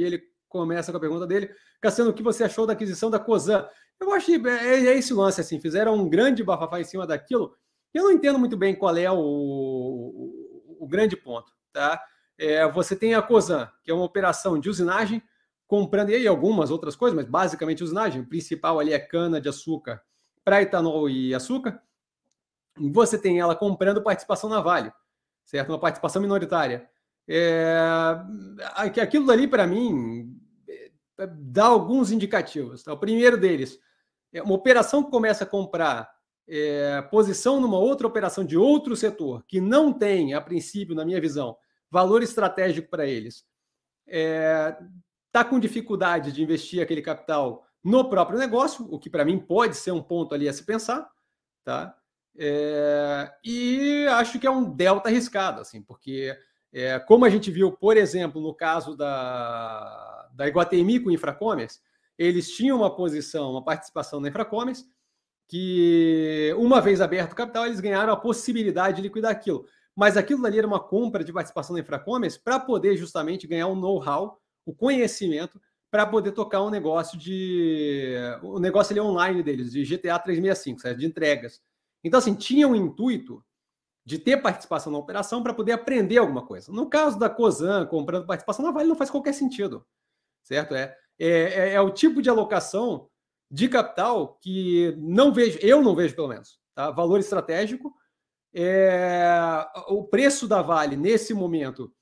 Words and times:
E 0.00 0.04
ele 0.04 0.22
começa 0.48 0.90
com 0.90 0.98
a 0.98 1.00
pergunta 1.00 1.26
dele. 1.26 1.50
Cassiano, 1.80 2.10
o 2.10 2.14
que 2.14 2.22
você 2.22 2.44
achou 2.44 2.66
da 2.66 2.72
aquisição 2.72 3.10
da 3.10 3.18
Cosan? 3.18 3.66
Eu 4.00 4.12
acho 4.12 4.26
que 4.26 4.48
é, 4.48 4.86
é 4.86 4.96
esse 4.96 5.12
lance, 5.12 5.40
assim, 5.40 5.60
fizeram 5.60 5.94
um 5.94 6.08
grande 6.08 6.42
bafafá 6.42 6.80
em 6.80 6.84
cima 6.84 7.06
daquilo. 7.06 7.54
Eu 7.92 8.04
não 8.04 8.12
entendo 8.12 8.38
muito 8.38 8.56
bem 8.56 8.74
qual 8.74 8.96
é 8.96 9.10
o, 9.10 9.18
o, 9.18 10.76
o 10.80 10.86
grande 10.88 11.16
ponto, 11.16 11.52
tá? 11.72 12.02
É, 12.38 12.66
você 12.70 12.96
tem 12.96 13.14
a 13.14 13.20
Cosan, 13.20 13.70
que 13.82 13.90
é 13.90 13.94
uma 13.94 14.04
operação 14.04 14.58
de 14.58 14.70
usinagem, 14.70 15.22
comprando, 15.66 16.10
e 16.10 16.14
aí 16.14 16.26
algumas 16.26 16.70
outras 16.70 16.96
coisas, 16.96 17.14
mas 17.14 17.26
basicamente 17.26 17.84
usinagem. 17.84 18.22
O 18.22 18.28
principal 18.28 18.80
ali 18.80 18.92
é 18.92 18.98
cana 18.98 19.40
de 19.40 19.48
açúcar 19.48 20.02
para 20.42 20.62
etanol 20.62 21.08
e 21.08 21.34
açúcar. 21.34 21.80
Você 22.76 23.18
tem 23.18 23.38
ela 23.38 23.54
comprando 23.54 24.02
participação 24.02 24.48
na 24.48 24.60
Vale, 24.60 24.92
certo? 25.44 25.68
Uma 25.68 25.78
participação 25.78 26.22
minoritária. 26.22 26.88
É, 27.32 29.00
aquilo 29.00 29.24
dali, 29.24 29.46
para 29.46 29.64
mim, 29.64 30.36
é, 30.68 30.90
dá 31.28 31.66
alguns 31.66 32.10
indicativos. 32.10 32.82
Tá? 32.82 32.92
O 32.92 32.98
primeiro 32.98 33.38
deles 33.38 33.78
é 34.32 34.42
uma 34.42 34.54
operação 34.54 35.04
que 35.04 35.12
começa 35.12 35.44
a 35.44 35.46
comprar 35.46 36.10
é, 36.48 37.00
posição 37.02 37.60
numa 37.60 37.78
outra 37.78 38.08
operação 38.08 38.44
de 38.44 38.56
outro 38.56 38.96
setor, 38.96 39.44
que 39.46 39.60
não 39.60 39.92
tem, 39.92 40.34
a 40.34 40.40
princípio, 40.40 40.96
na 40.96 41.04
minha 41.04 41.20
visão, 41.20 41.56
valor 41.88 42.20
estratégico 42.20 42.90
para 42.90 43.06
eles, 43.06 43.46
está 44.04 45.40
é, 45.40 45.44
com 45.44 45.60
dificuldade 45.60 46.32
de 46.32 46.42
investir 46.42 46.82
aquele 46.82 47.00
capital 47.00 47.64
no 47.82 48.10
próprio 48.10 48.40
negócio, 48.40 48.84
o 48.90 48.98
que 48.98 49.08
para 49.08 49.24
mim 49.24 49.38
pode 49.38 49.76
ser 49.76 49.92
um 49.92 50.02
ponto 50.02 50.34
ali 50.34 50.48
a 50.48 50.52
se 50.52 50.64
pensar, 50.66 51.08
tá? 51.64 51.96
É, 52.36 53.32
e 53.44 54.06
acho 54.10 54.40
que 54.40 54.46
é 54.48 54.50
um 54.50 54.68
delta 54.68 55.08
arriscado, 55.08 55.60
assim, 55.60 55.80
porque 55.80 56.36
é, 56.72 56.98
como 56.98 57.24
a 57.24 57.30
gente 57.30 57.50
viu, 57.50 57.72
por 57.72 57.96
exemplo, 57.96 58.40
no 58.40 58.54
caso 58.54 58.96
da, 58.96 60.28
da 60.32 60.48
Iguatemi 60.48 61.00
com 61.00 61.08
o 61.08 61.12
Infracommerce, 61.12 61.80
eles 62.18 62.50
tinham 62.50 62.78
uma 62.78 62.94
posição, 62.94 63.50
uma 63.50 63.64
participação 63.64 64.20
na 64.20 64.28
Infracommerce, 64.28 64.84
que 65.48 66.54
uma 66.56 66.80
vez 66.80 67.00
aberto 67.00 67.32
o 67.32 67.36
capital, 67.36 67.66
eles 67.66 67.80
ganharam 67.80 68.12
a 68.12 68.16
possibilidade 68.16 68.96
de 68.96 69.02
liquidar 69.02 69.32
aquilo. 69.32 69.66
Mas 69.96 70.16
aquilo 70.16 70.46
ali 70.46 70.58
era 70.58 70.66
uma 70.66 70.78
compra 70.78 71.24
de 71.24 71.32
participação 71.32 71.74
na 71.74 71.80
Infracommerce 71.80 72.38
para 72.38 72.60
poder 72.60 72.96
justamente 72.96 73.46
ganhar 73.46 73.66
um 73.66 73.74
know-how, 73.74 74.40
o 74.64 74.72
conhecimento, 74.72 75.60
para 75.90 76.06
poder 76.06 76.32
tocar 76.32 76.62
um 76.62 76.70
negócio 76.70 77.18
de. 77.18 78.14
O 78.42 78.60
negócio 78.60 78.92
ali 78.92 79.00
online 79.00 79.42
deles, 79.42 79.72
de 79.72 79.82
GTA 79.82 80.18
365, 80.18 80.80
certo? 80.80 80.98
de 80.98 81.06
entregas. 81.06 81.60
Então, 82.04 82.18
assim, 82.18 82.34
tinha 82.34 82.68
um 82.68 82.76
intuito 82.76 83.44
de 84.10 84.18
ter 84.18 84.38
participação 84.38 84.90
na 84.90 84.98
operação 84.98 85.40
para 85.40 85.54
poder 85.54 85.70
aprender 85.70 86.18
alguma 86.18 86.44
coisa. 86.44 86.72
No 86.72 86.90
caso 86.90 87.16
da 87.16 87.30
COSAN 87.30 87.86
comprando 87.86 88.26
participação 88.26 88.64
na 88.64 88.72
Vale, 88.72 88.88
não 88.88 88.96
faz 88.96 89.08
qualquer 89.08 89.32
sentido, 89.32 89.86
certo? 90.42 90.74
É, 90.74 90.96
é, 91.16 91.28
é, 91.28 91.72
é, 91.74 91.80
o 91.80 91.90
tipo 91.90 92.20
de 92.20 92.28
alocação 92.28 93.08
de 93.48 93.68
capital 93.68 94.36
que 94.42 94.96
não 94.98 95.32
vejo, 95.32 95.60
eu 95.62 95.80
não 95.80 95.94
vejo 95.94 96.16
pelo 96.16 96.26
menos, 96.26 96.58
tá? 96.74 96.90
valor 96.90 97.20
estratégico. 97.20 97.94
É, 98.52 99.64
o 99.86 100.02
preço 100.02 100.48
da 100.48 100.60
Vale 100.60 100.96
nesse 100.96 101.32
momento 101.32 101.94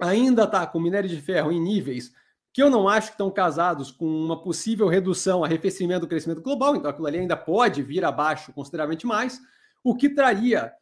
ainda 0.00 0.42
está 0.42 0.66
com 0.66 0.80
minério 0.80 1.08
de 1.08 1.20
ferro 1.20 1.52
em 1.52 1.60
níveis 1.60 2.12
que 2.52 2.60
eu 2.60 2.68
não 2.68 2.88
acho 2.88 3.08
que 3.08 3.14
estão 3.14 3.30
casados 3.30 3.92
com 3.92 4.04
uma 4.04 4.42
possível 4.42 4.88
redução, 4.88 5.44
arrefecimento 5.44 6.00
do 6.00 6.08
crescimento 6.08 6.42
global, 6.42 6.74
então 6.74 6.90
aquilo 6.90 7.06
ali 7.06 7.20
ainda 7.20 7.36
pode 7.36 7.80
vir 7.80 8.04
abaixo 8.04 8.52
consideravelmente 8.52 9.06
mais, 9.06 9.40
o 9.84 9.96
que 9.96 10.08
traria 10.08 10.72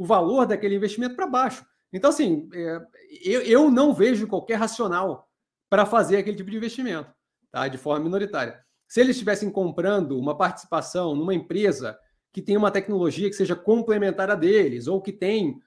o 0.00 0.04
valor 0.06 0.46
daquele 0.46 0.76
investimento 0.76 1.14
para 1.14 1.26
baixo. 1.26 1.62
Então, 1.92 2.08
assim, 2.08 2.48
é, 2.54 2.80
eu, 3.22 3.42
eu 3.42 3.70
não 3.70 3.92
vejo 3.92 4.26
qualquer 4.26 4.54
racional 4.54 5.28
para 5.68 5.84
fazer 5.84 6.16
aquele 6.16 6.38
tipo 6.38 6.50
de 6.50 6.56
investimento, 6.56 7.12
tá? 7.52 7.68
de 7.68 7.76
forma 7.76 8.04
minoritária. 8.04 8.64
Se 8.88 8.98
eles 8.98 9.16
estivessem 9.16 9.50
comprando 9.50 10.18
uma 10.18 10.34
participação 10.34 11.14
numa 11.14 11.34
empresa 11.34 11.98
que 12.32 12.40
tem 12.40 12.56
uma 12.56 12.70
tecnologia 12.70 13.28
que 13.28 13.36
seja 13.36 13.54
complementar 13.54 14.30
a 14.30 14.34
deles, 14.34 14.86
ou 14.86 15.02
que 15.02 15.12
tem 15.12 15.60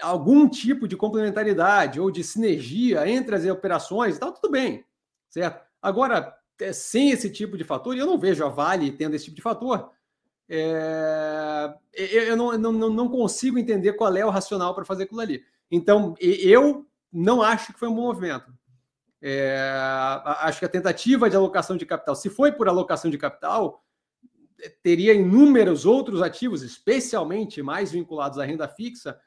algum 0.00 0.48
tipo 0.48 0.86
de 0.86 0.96
complementaridade 0.96 1.98
ou 1.98 2.08
de 2.08 2.22
sinergia 2.22 3.08
entre 3.10 3.34
as 3.34 3.44
operações, 3.46 4.14
então 4.14 4.32
tudo 4.32 4.52
bem, 4.52 4.84
certo? 5.28 5.66
Agora, 5.82 6.32
é, 6.60 6.72
sem 6.72 7.10
esse 7.10 7.28
tipo 7.30 7.58
de 7.58 7.64
fator, 7.64 7.96
e 7.96 7.98
eu 7.98 8.06
não 8.06 8.16
vejo 8.16 8.44
a 8.44 8.48
Vale 8.48 8.92
tendo 8.92 9.16
esse 9.16 9.24
tipo 9.24 9.36
de 9.36 9.42
fator, 9.42 9.90
é, 10.52 11.72
eu 11.92 12.36
não, 12.36 12.58
não, 12.58 12.72
não 12.72 13.08
consigo 13.08 13.56
entender 13.56 13.92
qual 13.92 14.14
é 14.16 14.26
o 14.26 14.30
racional 14.30 14.74
para 14.74 14.84
fazer 14.84 15.04
aquilo 15.04 15.20
ali. 15.20 15.44
Então, 15.70 16.16
eu 16.18 16.84
não 17.12 17.40
acho 17.40 17.72
que 17.72 17.78
foi 17.78 17.88
um 17.88 17.94
bom 17.94 18.02
movimento. 18.02 18.52
É, 19.22 19.56
acho 20.40 20.58
que 20.58 20.64
a 20.64 20.68
tentativa 20.68 21.30
de 21.30 21.36
alocação 21.36 21.76
de 21.76 21.86
capital, 21.86 22.16
se 22.16 22.28
foi 22.28 22.50
por 22.50 22.68
alocação 22.68 23.08
de 23.08 23.16
capital, 23.16 23.84
teria 24.82 25.14
inúmeros 25.14 25.86
outros 25.86 26.20
ativos, 26.20 26.62
especialmente 26.62 27.62
mais 27.62 27.92
vinculados 27.92 28.38
à 28.38 28.44
renda 28.44 28.66
fixa, 28.66 29.20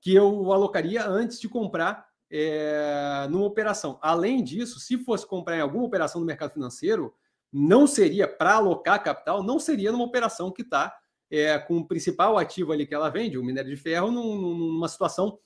que 0.00 0.14
eu 0.14 0.50
alocaria 0.50 1.06
antes 1.06 1.38
de 1.38 1.48
comprar 1.48 2.06
é, 2.30 3.26
numa 3.28 3.44
operação. 3.44 3.98
Além 4.00 4.42
disso, 4.42 4.80
se 4.80 4.96
fosse 4.96 5.26
comprar 5.26 5.58
em 5.58 5.60
alguma 5.60 5.84
operação 5.84 6.22
do 6.22 6.26
mercado 6.26 6.52
financeiro, 6.52 7.12
não 7.52 7.86
seria 7.86 8.28
para 8.28 8.54
alocar 8.54 9.02
capital, 9.02 9.42
não 9.42 9.58
seria 9.58 9.90
numa 9.90 10.04
operação 10.04 10.50
que 10.50 10.62
está 10.62 10.94
é, 11.30 11.58
com 11.58 11.78
o 11.78 11.86
principal 11.86 12.38
ativo 12.38 12.72
ali 12.72 12.86
que 12.86 12.94
ela 12.94 13.08
vende, 13.08 13.38
o 13.38 13.44
minério 13.44 13.70
de 13.70 13.76
ferro, 13.76 14.10
num, 14.10 14.56
numa 14.56 14.88
situação 14.88 15.38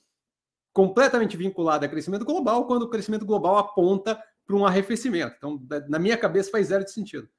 completamente 0.73 1.37
vinculada 1.37 1.85
a 1.85 1.89
crescimento 1.89 2.25
global, 2.25 2.67
quando 2.67 2.83
o 2.83 2.89
crescimento 2.89 3.25
global 3.25 3.57
aponta 3.57 4.21
para 4.45 4.55
um 4.55 4.65
arrefecimento. 4.65 5.35
Então, 5.37 5.61
na 5.87 5.97
minha 5.97 6.17
cabeça, 6.17 6.51
faz 6.51 6.67
zero 6.67 6.83
de 6.83 6.91
sentido, 6.91 7.29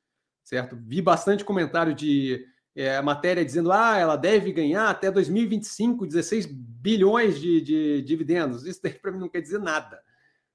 certo? 0.42 0.76
Vi 0.80 1.02
bastante 1.02 1.44
comentário 1.44 1.94
de 1.94 2.44
é, 2.74 3.00
matéria 3.00 3.44
dizendo 3.44 3.72
ah, 3.72 3.96
ela 3.96 4.16
deve 4.16 4.52
ganhar 4.52 4.88
até 4.90 5.10
2025 5.10 6.06
16 6.06 6.46
bilhões 6.46 7.40
de, 7.40 7.60
de 7.60 8.02
dividendos. 8.02 8.66
Isso 8.66 8.80
daí 8.82 8.92
para 8.92 9.12
mim 9.12 9.18
não 9.18 9.28
quer 9.28 9.40
dizer 9.40 9.58
nada. 9.58 10.00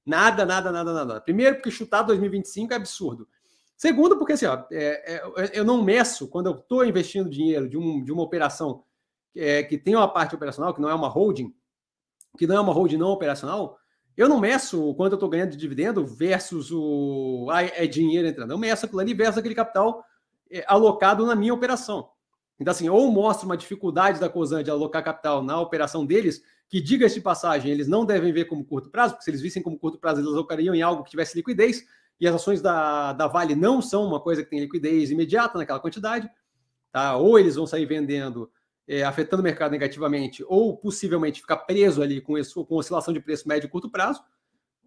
Nada, 0.05 0.45
nada, 0.45 0.71
nada, 0.71 0.93
nada. 0.93 1.21
Primeiro, 1.21 1.55
porque 1.55 1.71
chutar 1.71 2.01
2025 2.03 2.73
é 2.73 2.75
absurdo. 2.75 3.27
Segundo, 3.81 4.15
porque 4.15 4.33
assim, 4.33 4.45
ó, 4.45 4.63
é, 4.71 5.15
é, 5.15 5.51
eu 5.55 5.65
não 5.65 5.83
meço 5.83 6.27
quando 6.27 6.45
eu 6.45 6.51
estou 6.51 6.85
investindo 6.85 7.27
dinheiro 7.27 7.67
de, 7.67 7.79
um, 7.79 8.03
de 8.03 8.11
uma 8.11 8.21
operação 8.21 8.83
é, 9.35 9.63
que 9.63 9.75
tem 9.75 9.95
uma 9.95 10.07
parte 10.07 10.35
operacional, 10.35 10.71
que 10.71 10.79
não 10.79 10.87
é 10.87 10.93
uma 10.93 11.07
holding, 11.07 11.51
que 12.37 12.45
não 12.45 12.57
é 12.57 12.59
uma 12.59 12.71
holding 12.71 12.97
não 12.97 13.07
operacional, 13.07 13.79
eu 14.15 14.29
não 14.29 14.39
meço 14.39 14.87
o 14.87 14.93
quanto 14.93 15.13
eu 15.13 15.15
estou 15.15 15.27
ganhando 15.27 15.49
de 15.49 15.57
dividendo 15.57 16.05
versus 16.05 16.69
o 16.71 17.47
ah, 17.49 17.63
é 17.63 17.87
dinheiro 17.87 18.27
entrando. 18.27 18.51
Eu 18.51 18.57
meço 18.59 18.85
aquilo 18.85 19.01
ali 19.01 19.15
versus 19.15 19.39
aquele 19.39 19.55
capital 19.55 20.05
é, 20.51 20.63
alocado 20.67 21.25
na 21.25 21.35
minha 21.35 21.51
operação. 21.51 22.07
Então, 22.59 22.71
assim, 22.73 22.87
ou 22.87 23.11
mostra 23.11 23.47
uma 23.47 23.57
dificuldade 23.57 24.19
da 24.19 24.29
COSAN 24.29 24.63
de 24.63 24.69
alocar 24.69 25.03
capital 25.03 25.43
na 25.43 25.59
operação 25.59 26.05
deles, 26.05 26.43
que, 26.69 26.79
diga-se 26.79 27.15
de 27.15 27.21
passagem, 27.21 27.71
eles 27.71 27.87
não 27.87 28.05
devem 28.05 28.31
ver 28.31 28.45
como 28.45 28.63
curto 28.63 28.91
prazo, 28.91 29.15
porque 29.15 29.23
se 29.23 29.31
eles 29.31 29.41
vissem 29.41 29.63
como 29.63 29.79
curto 29.79 29.97
prazo, 29.97 30.21
eles 30.21 30.31
alocariam 30.31 30.75
em 30.75 30.83
algo 30.83 31.03
que 31.03 31.09
tivesse 31.09 31.35
liquidez, 31.35 31.83
e 32.21 32.27
as 32.27 32.35
ações 32.35 32.61
da, 32.61 33.13
da 33.13 33.25
Vale 33.25 33.55
não 33.55 33.81
são 33.81 34.05
uma 34.05 34.19
coisa 34.19 34.43
que 34.43 34.49
tem 34.51 34.59
liquidez 34.59 35.09
imediata 35.09 35.57
naquela 35.57 35.79
quantidade, 35.79 36.29
tá? 36.91 37.17
ou 37.17 37.39
eles 37.39 37.55
vão 37.55 37.65
sair 37.65 37.87
vendendo, 37.87 38.47
é, 38.87 39.01
afetando 39.03 39.41
o 39.41 39.43
mercado 39.43 39.71
negativamente, 39.71 40.45
ou 40.47 40.77
possivelmente 40.77 41.41
ficar 41.41 41.57
preso 41.57 41.99
ali 41.99 42.21
com, 42.21 42.37
isso, 42.37 42.63
com 42.63 42.75
oscilação 42.75 43.11
de 43.11 43.19
preço 43.19 43.47
médio 43.47 43.65
e 43.65 43.71
curto 43.71 43.89
prazo. 43.89 44.23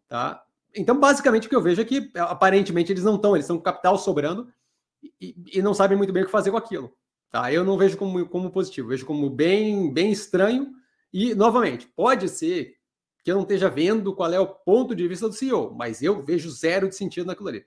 Tá? 0.09 0.45
Então, 0.77 0.99
basicamente, 0.99 1.49
o 1.49 1.51
que 1.51 1.57
eu 1.57 1.61
vejo 1.61 1.83
é 1.83 1.85
que, 1.85 2.09
aparentemente, 2.15 2.93
eles 2.93 3.03
não 3.03 3.17
estão, 3.17 3.35
eles 3.35 3.47
estão 3.47 3.57
com 3.57 3.65
capital 3.65 3.99
sobrando 3.99 4.49
e, 5.21 5.35
e, 5.55 5.61
não 5.61 5.75
sabem 5.75 5.99
muito 5.99 6.13
bem 6.13 6.23
o 6.23 6.27
que 6.27 6.33
fazer 6.33 6.53
com 6.53 6.57
aquilo. 6.57 6.97
Tá? 7.33 7.53
Eu 7.53 7.65
não 7.65 7.77
vejo 7.77 7.97
como, 7.97 8.29
como 8.29 8.53
positivo, 8.53 8.89
vejo 8.89 9.05
como 9.05 9.29
bem, 9.29 9.93
bem 9.93 10.13
estranho. 10.13 10.71
E, 11.13 11.35
novamente, 11.35 11.89
pode 11.97 12.29
ser 12.29 12.77
que 13.25 13.33
eu 13.33 13.37
não 13.37 13.43
esteja 13.43 13.71
vendo 13.71 14.15
qual 14.15 14.31
é 14.33 14.39
o 14.39 14.47
ponto 14.47 14.95
de 14.95 15.09
vista 15.09 15.27
do 15.27 15.35
CEO, 15.35 15.75
mas 15.75 16.03
eu 16.03 16.23
vejo 16.23 16.51
zero 16.51 16.91
de 16.91 16.95
sentido 16.95 17.27
naquilo 17.27 17.49
ali. 17.49 17.63